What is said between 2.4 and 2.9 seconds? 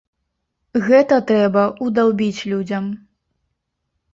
людзям.